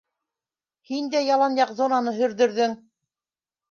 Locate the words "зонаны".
1.83-2.19